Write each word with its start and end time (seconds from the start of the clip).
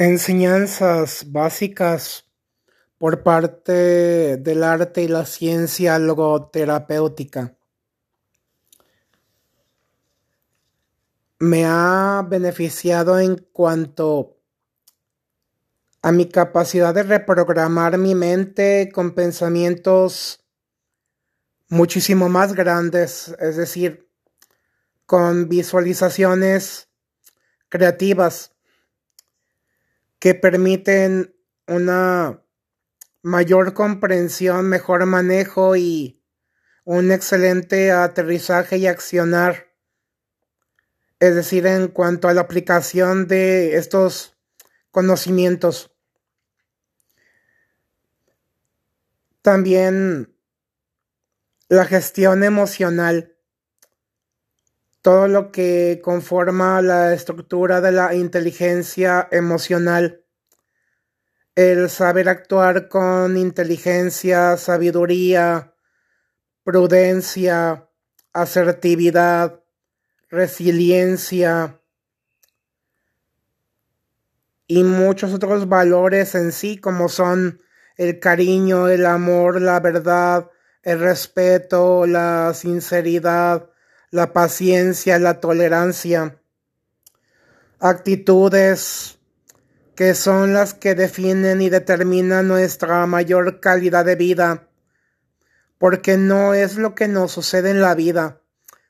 Enseñanzas 0.00 1.32
básicas 1.32 2.30
por 2.98 3.24
parte 3.24 4.36
del 4.36 4.62
arte 4.62 5.02
y 5.02 5.08
la 5.08 5.26
ciencia 5.26 5.98
logoterapéutica. 5.98 7.56
Me 11.40 11.64
ha 11.66 12.24
beneficiado 12.28 13.18
en 13.18 13.38
cuanto 13.52 14.36
a 16.00 16.12
mi 16.12 16.28
capacidad 16.28 16.94
de 16.94 17.02
reprogramar 17.02 17.98
mi 17.98 18.14
mente 18.14 18.90
con 18.94 19.16
pensamientos 19.16 20.44
muchísimo 21.70 22.28
más 22.28 22.54
grandes, 22.54 23.34
es 23.40 23.56
decir, 23.56 24.08
con 25.06 25.48
visualizaciones 25.48 26.88
creativas 27.68 28.54
que 30.18 30.34
permiten 30.34 31.34
una 31.66 32.42
mayor 33.22 33.74
comprensión, 33.74 34.68
mejor 34.68 35.06
manejo 35.06 35.76
y 35.76 36.22
un 36.84 37.12
excelente 37.12 37.92
aterrizaje 37.92 38.78
y 38.78 38.86
accionar. 38.86 39.68
Es 41.20 41.34
decir, 41.34 41.66
en 41.66 41.88
cuanto 41.88 42.28
a 42.28 42.34
la 42.34 42.42
aplicación 42.42 43.26
de 43.26 43.76
estos 43.76 44.36
conocimientos. 44.90 45.94
También 49.42 50.34
la 51.68 51.84
gestión 51.84 52.44
emocional. 52.44 53.37
Todo 55.08 55.26
lo 55.26 55.50
que 55.52 56.02
conforma 56.04 56.82
la 56.82 57.14
estructura 57.14 57.80
de 57.80 57.92
la 57.92 58.14
inteligencia 58.14 59.26
emocional. 59.30 60.22
El 61.54 61.88
saber 61.88 62.28
actuar 62.28 62.88
con 62.88 63.38
inteligencia, 63.38 64.58
sabiduría, 64.58 65.72
prudencia, 66.62 67.88
asertividad, 68.34 69.64
resiliencia, 70.28 71.80
y 74.66 74.84
muchos 74.84 75.32
otros 75.32 75.70
valores 75.70 76.34
en 76.34 76.52
sí, 76.52 76.76
como 76.76 77.08
son 77.08 77.62
el 77.96 78.20
cariño, 78.20 78.88
el 78.88 79.06
amor, 79.06 79.62
la 79.62 79.80
verdad, 79.80 80.50
el 80.82 81.00
respeto, 81.00 82.06
la 82.06 82.52
sinceridad, 82.52 83.70
la 84.10 84.32
paciencia, 84.32 85.18
la 85.18 85.40
tolerancia. 85.40 86.40
Actitudes 87.78 89.18
que 89.98 90.14
son 90.14 90.54
las 90.54 90.74
que 90.74 90.94
definen 90.94 91.60
y 91.60 91.70
determinan 91.70 92.46
nuestra 92.46 93.04
mayor 93.06 93.58
calidad 93.58 94.04
de 94.04 94.14
vida, 94.14 94.68
porque 95.76 96.16
no 96.16 96.54
es 96.54 96.76
lo 96.76 96.94
que 96.94 97.08
nos 97.08 97.32
sucede 97.32 97.70
en 97.70 97.80
la 97.80 97.96
vida, 97.96 98.40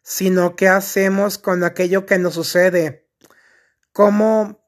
sino 0.03 0.55
qué 0.55 0.69
hacemos 0.69 1.39
con 1.39 1.65
aquello 1.65 2.05
que 2.05 2.19
nos 2.19 2.35
sucede, 2.35 3.09
cómo 3.93 4.63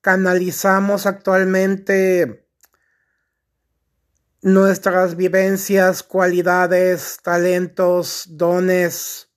canalizamos 0.00 1.06
actualmente 1.06 2.48
nuestras 4.42 5.16
vivencias, 5.16 6.02
cualidades, 6.02 7.20
talentos, 7.22 8.24
dones, 8.30 9.30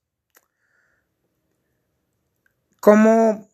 cómo 2.80 3.50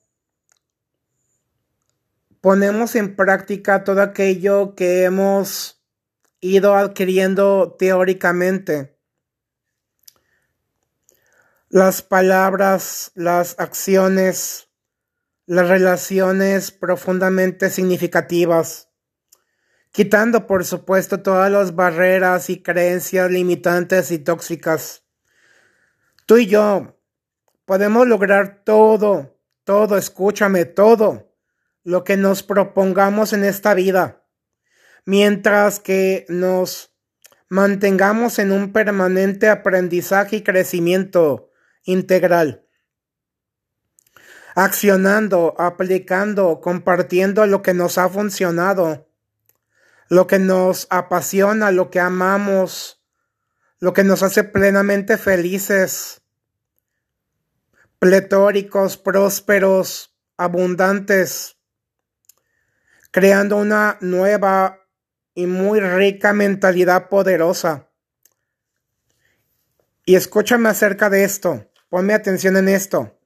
ponemos 2.41 2.95
en 2.95 3.15
práctica 3.15 3.83
todo 3.83 4.01
aquello 4.01 4.75
que 4.75 5.03
hemos 5.03 5.81
ido 6.41 6.75
adquiriendo 6.75 7.75
teóricamente. 7.79 8.99
Las 11.69 12.01
palabras, 12.01 13.11
las 13.15 13.55
acciones, 13.59 14.67
las 15.45 15.69
relaciones 15.69 16.71
profundamente 16.71 17.69
significativas, 17.69 18.89
quitando 19.91 20.45
por 20.45 20.65
supuesto 20.65 21.21
todas 21.21 21.49
las 21.49 21.75
barreras 21.75 22.49
y 22.49 22.61
creencias 22.61 23.31
limitantes 23.31 24.11
y 24.11 24.19
tóxicas. 24.19 25.05
Tú 26.25 26.37
y 26.37 26.47
yo 26.47 26.99
podemos 27.65 28.07
lograr 28.07 28.63
todo, 28.63 29.39
todo, 29.63 29.97
escúchame, 29.97 30.65
todo 30.65 31.33
lo 31.83 32.03
que 32.03 32.17
nos 32.17 32.43
propongamos 32.43 33.33
en 33.33 33.43
esta 33.43 33.73
vida, 33.73 34.25
mientras 35.05 35.79
que 35.79 36.25
nos 36.29 36.93
mantengamos 37.49 38.39
en 38.39 38.51
un 38.51 38.73
permanente 38.73 39.49
aprendizaje 39.49 40.37
y 40.37 40.41
crecimiento 40.41 41.51
integral. 41.83 42.67
Accionando, 44.55 45.55
aplicando, 45.59 46.61
compartiendo 46.61 47.45
lo 47.45 47.61
que 47.61 47.73
nos 47.73 47.97
ha 47.97 48.07
funcionado, 48.09 49.07
lo 50.09 50.27
que 50.27 50.39
nos 50.39 50.87
apasiona, 50.89 51.71
lo 51.71 51.89
que 51.89 51.99
amamos, 51.99 53.03
lo 53.79 53.93
que 53.93 54.03
nos 54.03 54.23
hace 54.23 54.43
plenamente 54.43 55.17
felices, 55.17 56.22
pletóricos, 58.03 58.97
prósperos, 58.97 60.15
abundantes, 60.37 61.57
creando 63.11 63.57
una 63.57 63.97
nueva 64.01 64.79
y 65.33 65.45
muy 65.45 65.79
rica 65.79 66.33
mentalidad 66.33 67.09
poderosa. 67.09 67.89
Y 70.05 70.15
escúchame 70.15 70.69
acerca 70.69 71.09
de 71.09 71.23
esto, 71.23 71.69
ponme 71.89 72.13
atención 72.13 72.57
en 72.57 72.69
esto 72.69 73.17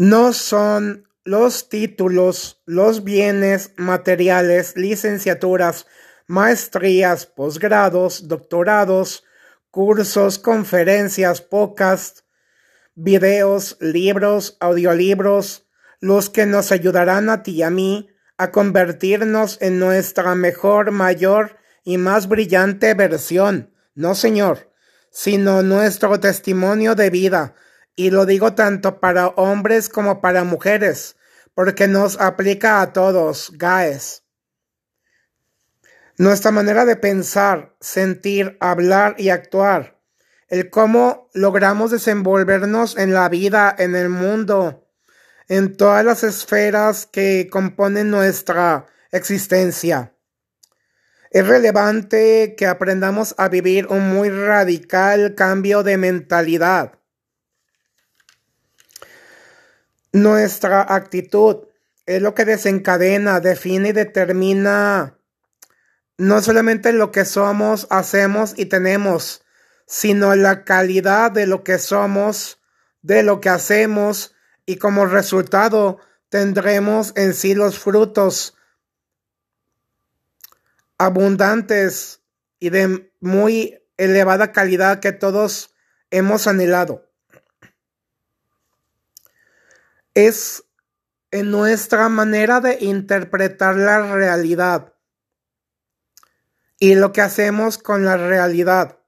no 0.00 0.32
son 0.32 1.08
los 1.24 1.68
títulos, 1.68 2.62
los 2.64 3.04
bienes 3.04 3.72
materiales, 3.76 4.74
licenciaturas, 4.74 5.86
maestrías, 6.26 7.26
posgrados, 7.26 8.26
doctorados, 8.26 9.24
cursos, 9.70 10.38
conferencias, 10.38 11.42
podcasts, 11.42 12.24
videos, 13.02 13.78
libros, 13.80 14.56
audiolibros, 14.60 15.66
los 16.00 16.28
que 16.28 16.46
nos 16.46 16.70
ayudarán 16.70 17.30
a 17.30 17.42
ti 17.42 17.52
y 17.52 17.62
a 17.62 17.70
mí 17.70 18.10
a 18.36 18.50
convertirnos 18.50 19.58
en 19.60 19.78
nuestra 19.78 20.34
mejor, 20.34 20.90
mayor 20.90 21.56
y 21.82 21.98
más 21.98 22.28
brillante 22.28 22.94
versión. 22.94 23.74
No, 23.94 24.14
Señor, 24.14 24.70
sino 25.10 25.62
nuestro 25.62 26.20
testimonio 26.20 26.94
de 26.94 27.10
vida, 27.10 27.54
y 27.96 28.10
lo 28.10 28.26
digo 28.26 28.54
tanto 28.54 29.00
para 29.00 29.28
hombres 29.28 29.88
como 29.88 30.20
para 30.20 30.44
mujeres, 30.44 31.16
porque 31.54 31.88
nos 31.88 32.20
aplica 32.20 32.80
a 32.80 32.92
todos, 32.92 33.52
guys. 33.58 34.24
Nuestra 36.16 36.50
manera 36.50 36.84
de 36.84 36.96
pensar, 36.96 37.76
sentir, 37.80 38.58
hablar 38.60 39.14
y 39.18 39.30
actuar, 39.30 39.99
el 40.50 40.68
cómo 40.68 41.28
logramos 41.32 41.90
desenvolvernos 41.90 42.98
en 42.98 43.14
la 43.14 43.28
vida, 43.28 43.74
en 43.78 43.96
el 43.96 44.10
mundo, 44.10 44.86
en 45.48 45.76
todas 45.76 46.04
las 46.04 46.22
esferas 46.22 47.06
que 47.06 47.48
componen 47.50 48.10
nuestra 48.10 48.86
existencia. 49.10 50.14
Es 51.30 51.46
relevante 51.46 52.54
que 52.56 52.66
aprendamos 52.66 53.34
a 53.38 53.48
vivir 53.48 53.86
un 53.86 54.12
muy 54.12 54.28
radical 54.28 55.34
cambio 55.34 55.82
de 55.82 55.96
mentalidad 55.96 57.00
Nuestra 60.12 60.82
actitud 60.92 61.68
es 62.04 62.20
lo 62.20 62.34
que 62.34 62.44
desencadena, 62.44 63.38
define 63.38 63.90
y 63.90 63.92
determina 63.92 65.16
no 66.18 66.42
solamente 66.42 66.92
lo 66.92 67.12
que 67.12 67.24
somos, 67.24 67.86
hacemos 67.90 68.54
y 68.56 68.66
tenemos, 68.66 69.44
sino 69.90 70.36
la 70.36 70.62
calidad 70.62 71.32
de 71.32 71.48
lo 71.48 71.64
que 71.64 71.80
somos, 71.80 72.60
de 73.02 73.24
lo 73.24 73.40
que 73.40 73.48
hacemos 73.48 74.36
y 74.64 74.76
como 74.76 75.04
resultado 75.04 75.98
tendremos 76.28 77.12
en 77.16 77.34
sí 77.34 77.56
los 77.56 77.76
frutos 77.76 78.56
abundantes 80.96 82.20
y 82.60 82.70
de 82.70 83.10
muy 83.18 83.82
elevada 83.96 84.52
calidad 84.52 85.00
que 85.00 85.10
todos 85.10 85.74
hemos 86.12 86.46
anhelado 86.46 87.10
es 90.14 90.62
en 91.32 91.50
nuestra 91.50 92.08
manera 92.08 92.60
de 92.60 92.78
interpretar 92.78 93.74
la 93.74 94.14
realidad 94.14 94.94
y 96.78 96.94
lo 96.94 97.10
que 97.12 97.22
hacemos 97.22 97.76
con 97.76 98.04
la 98.04 98.16
realidad. 98.16 98.99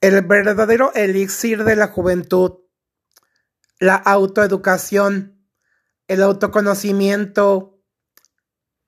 El 0.00 0.22
verdadero 0.22 0.92
elixir 0.94 1.64
de 1.64 1.74
la 1.74 1.88
juventud, 1.88 2.60
la 3.80 3.96
autoeducación, 3.96 5.44
el 6.06 6.22
autoconocimiento, 6.22 7.80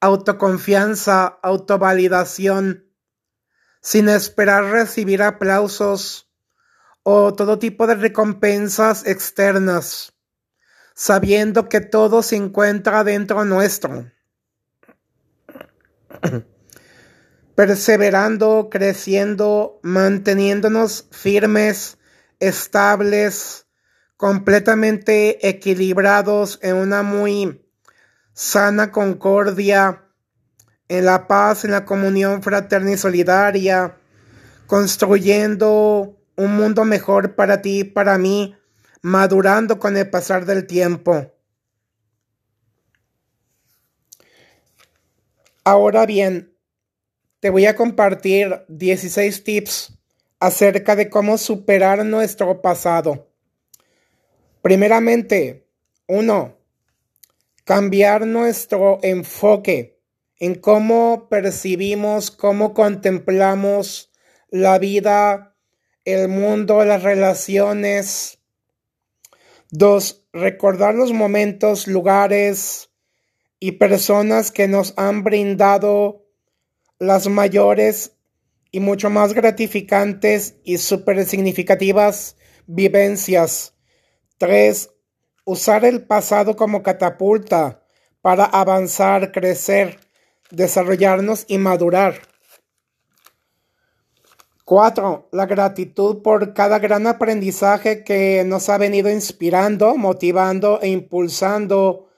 autoconfianza, 0.00 1.26
autovalidación, 1.42 2.90
sin 3.80 4.08
esperar 4.08 4.64
recibir 4.64 5.22
aplausos 5.22 6.30
o 7.02 7.34
todo 7.34 7.58
tipo 7.58 7.86
de 7.86 7.96
recompensas 7.96 9.06
externas, 9.06 10.14
sabiendo 10.94 11.68
que 11.68 11.80
todo 11.80 12.22
se 12.22 12.36
encuentra 12.36 13.04
dentro 13.04 13.44
nuestro. 13.44 14.10
Perseverando, 17.60 18.70
creciendo, 18.70 19.80
manteniéndonos 19.82 21.08
firmes, 21.10 21.98
estables, 22.38 23.66
completamente 24.16 25.46
equilibrados 25.46 26.58
en 26.62 26.76
una 26.76 27.02
muy 27.02 27.62
sana 28.32 28.90
concordia, 28.90 30.06
en 30.88 31.04
la 31.04 31.28
paz, 31.28 31.66
en 31.66 31.72
la 31.72 31.84
comunión 31.84 32.42
fraterna 32.42 32.92
y 32.92 32.96
solidaria, 32.96 33.98
construyendo 34.66 36.18
un 36.36 36.56
mundo 36.56 36.86
mejor 36.86 37.34
para 37.34 37.60
ti 37.60 37.80
y 37.80 37.84
para 37.84 38.16
mí, 38.16 38.56
madurando 39.02 39.78
con 39.78 39.98
el 39.98 40.08
pasar 40.08 40.46
del 40.46 40.66
tiempo. 40.66 41.30
Ahora 45.62 46.06
bien, 46.06 46.49
te 47.40 47.48
voy 47.48 47.64
a 47.64 47.74
compartir 47.74 48.64
16 48.68 49.44
tips 49.44 49.98
acerca 50.38 50.94
de 50.94 51.08
cómo 51.08 51.38
superar 51.38 52.04
nuestro 52.04 52.60
pasado. 52.60 53.28
Primeramente, 54.60 55.66
uno, 56.06 56.58
cambiar 57.64 58.26
nuestro 58.26 58.98
enfoque 59.02 59.98
en 60.38 60.54
cómo 60.54 61.28
percibimos, 61.30 62.30
cómo 62.30 62.74
contemplamos 62.74 64.10
la 64.50 64.78
vida, 64.78 65.56
el 66.04 66.28
mundo, 66.28 66.84
las 66.84 67.02
relaciones. 67.02 68.38
Dos, 69.70 70.26
recordar 70.32 70.94
los 70.94 71.12
momentos, 71.12 71.86
lugares 71.86 72.90
y 73.58 73.72
personas 73.72 74.50
que 74.50 74.68
nos 74.68 74.92
han 74.96 75.22
brindado 75.24 76.29
las 77.00 77.28
mayores 77.28 78.12
y 78.70 78.78
mucho 78.78 79.10
más 79.10 79.32
gratificantes 79.32 80.56
y 80.62 80.78
súper 80.78 81.24
significativas 81.24 82.36
vivencias. 82.66 83.74
Tres, 84.38 84.90
usar 85.44 85.84
el 85.84 86.06
pasado 86.06 86.54
como 86.54 86.82
catapulta 86.82 87.82
para 88.20 88.44
avanzar, 88.44 89.32
crecer, 89.32 89.98
desarrollarnos 90.50 91.46
y 91.48 91.56
madurar. 91.58 92.20
Cuatro, 94.66 95.28
la 95.32 95.46
gratitud 95.46 96.22
por 96.22 96.52
cada 96.52 96.78
gran 96.78 97.06
aprendizaje 97.06 98.04
que 98.04 98.44
nos 98.44 98.68
ha 98.68 98.76
venido 98.76 99.10
inspirando, 99.10 99.96
motivando 99.96 100.80
e 100.82 100.88
impulsando 100.88 102.09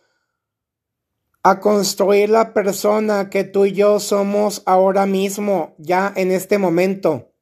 a 1.44 1.59
construir 1.59 2.31
la 2.31 2.55
persona 2.55 3.29
que 3.29 3.43
tú 3.43 3.65
y 3.65 3.73
yo 3.73 3.99
somos 3.99 4.62
ahora 4.65 5.06
mismo, 5.06 5.75
ya 5.79 6.12
en 6.15 6.31
este 6.31 6.59
momento. 6.59 7.33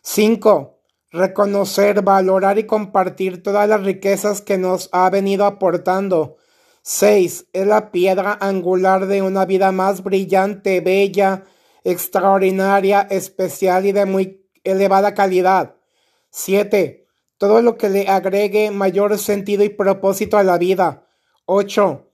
Cinco, 0.00 0.80
reconocer, 1.10 2.02
valorar 2.02 2.58
y 2.58 2.66
compartir 2.66 3.42
todas 3.42 3.68
las 3.68 3.82
riquezas 3.82 4.42
que 4.42 4.58
nos 4.58 4.88
ha 4.92 5.10
venido 5.10 5.44
aportando. 5.44 6.36
Seis, 6.82 7.46
es 7.52 7.66
la 7.66 7.90
piedra 7.90 8.38
angular 8.40 9.06
de 9.06 9.22
una 9.22 9.44
vida 9.44 9.72
más 9.72 10.02
brillante, 10.04 10.80
bella, 10.80 11.44
extraordinaria, 11.84 13.02
especial 13.10 13.86
y 13.86 13.92
de 13.92 14.06
muy 14.06 14.48
elevada 14.62 15.14
calidad. 15.14 15.76
Siete, 16.30 17.08
todo 17.38 17.60
lo 17.60 17.76
que 17.76 17.88
le 17.88 18.08
agregue 18.08 18.70
mayor 18.70 19.18
sentido 19.18 19.64
y 19.64 19.68
propósito 19.68 20.38
a 20.38 20.44
la 20.44 20.58
vida. 20.58 21.08
Ocho, 21.44 22.11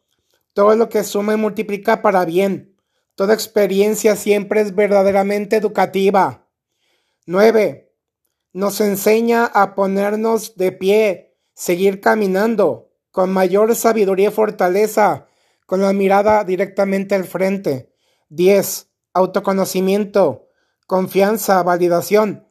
todo 0.59 0.75
lo 0.75 0.89
que 0.89 1.05
suma 1.05 1.35
y 1.35 1.37
multiplica 1.37 2.03
para 2.03 2.25
bien. 2.25 2.77
Toda 3.15 3.33
experiencia 3.33 4.17
siempre 4.17 4.61
es 4.61 4.75
verdaderamente 4.75 5.55
educativa. 5.55 6.49
9. 7.27 7.95
Nos 8.55 8.81
enseña 8.81 9.45
a 9.45 9.77
ponernos 9.77 10.57
de 10.57 10.73
pie, 10.73 11.37
seguir 11.55 12.01
caminando, 12.01 12.91
con 13.13 13.33
mayor 13.33 13.77
sabiduría 13.77 14.31
y 14.31 14.33
fortaleza, 14.33 15.29
con 15.65 15.81
la 15.81 15.93
mirada 15.93 16.43
directamente 16.43 17.15
al 17.15 17.23
frente. 17.23 17.95
10. 18.31 18.89
Autoconocimiento, 19.15 20.49
confianza, 20.89 21.63
validación, 21.63 22.49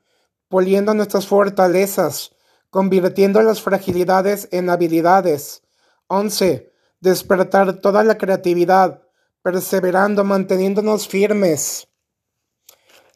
poliendo 0.47 0.93
nuestras 0.93 1.27
fortalezas, 1.27 2.31
convirtiendo 2.69 3.41
las 3.41 3.61
fragilidades 3.61 4.47
en 4.53 4.69
habilidades. 4.69 5.63
11 6.07 6.71
despertar 6.99 7.79
toda 7.79 8.03
la 8.03 8.17
creatividad, 8.17 9.01
perseverando, 9.41 10.23
manteniéndonos 10.23 11.07
firmes. 11.07 11.87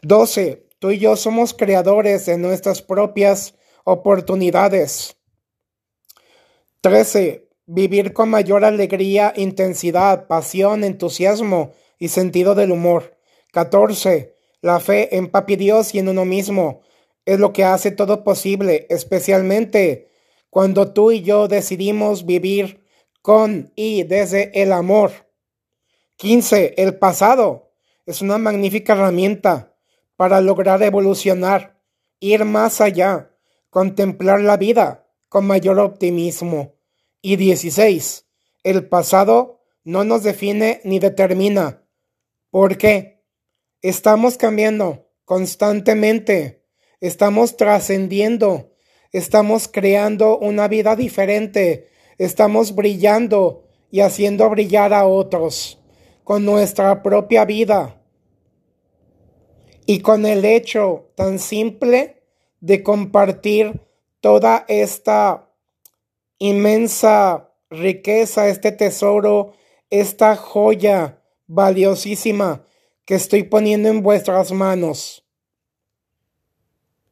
12. 0.01 0.68
Tú 0.80 0.92
y 0.92 1.00
yo 1.00 1.16
somos 1.16 1.54
creadores 1.54 2.25
de 2.25 2.38
nuestras 2.38 2.81
propias 2.81 3.56
oportunidades. 3.83 5.18
13. 6.81 7.48
Vivir 7.68 8.13
con 8.13 8.30
mayor 8.30 8.66
alegría, 8.66 9.33
intensidad, 9.36 10.27
pasión, 10.27 10.84
entusiasmo 10.84 11.74
y 12.00 12.07
sentido 12.07 12.56
del 12.56 12.72
humor. 12.72 13.18
14. 13.54 14.36
La 14.62 14.80
fe 14.80 15.16
en 15.16 15.30
Papi 15.30 15.56
Dios 15.56 15.94
y 15.94 16.00
en 16.00 16.10
uno 16.10 16.25
mismo 16.25 16.81
es 17.25 17.39
lo 17.39 17.54
que 17.54 17.63
hace 17.63 17.92
todo 17.92 18.24
posible, 18.24 18.88
especialmente 18.89 20.10
cuando 20.50 20.92
tú 20.92 21.12
y 21.12 21.22
yo 21.22 21.48
decidimos 21.48 22.25
vivir 22.25 22.81
con 23.22 23.72
y 23.76 24.04
desde 24.04 24.62
el 24.62 24.72
amor. 24.72 25.12
15. 26.18 26.76
El 26.78 26.98
pasado 26.98 27.72
es 28.06 28.22
una 28.22 28.38
magnífica 28.38 28.94
herramienta 28.94 29.76
para 30.16 30.42
lograr 30.42 30.82
evolucionar, 30.84 31.80
ir 32.20 32.46
más 32.46 32.82
allá, 32.82 33.32
contemplar 33.70 34.42
la 34.42 34.58
vida 34.58 35.08
con 35.30 35.46
mayor 35.46 35.80
optimismo. 35.80 36.76
Y 37.22 37.36
16. 37.36 38.26
El 38.64 38.88
pasado 38.88 39.62
no 39.84 40.04
nos 40.04 40.24
define 40.24 40.82
ni 40.84 41.00
determina. 41.00 41.84
¿Por 42.50 42.78
qué? 42.78 43.24
Estamos 43.82 44.38
cambiando 44.38 45.08
constantemente, 45.25 46.66
estamos 47.00 47.58
trascendiendo, 47.58 48.74
estamos 49.12 49.68
creando 49.68 50.38
una 50.38 50.68
vida 50.68 50.96
diferente 50.96 51.90
estamos 52.25 52.75
brillando 52.75 53.63
y 53.90 54.01
haciendo 54.01 54.48
brillar 54.50 54.94
a 54.94 55.06
otros 55.08 55.80
con 56.24 56.46
nuestra 56.46 57.01
propia 57.01 57.46
vida 57.46 58.00
y 59.88 60.01
con 60.01 60.25
el 60.28 60.46
hecho 60.46 61.12
tan 61.16 61.40
simple 61.40 62.22
de 62.60 62.84
compartir 62.84 63.82
toda 64.20 64.66
esta 64.68 65.50
inmensa 66.38 67.50
riqueza, 67.72 68.50
este 68.50 68.72
tesoro, 68.72 69.54
esta 69.90 70.36
joya 70.36 71.24
valiosísima 71.48 72.63
que 73.04 73.16
estoy 73.16 73.44
poniendo 73.44 73.90
en 73.90 74.04
vuestras 74.04 74.51
manos. 74.51 75.21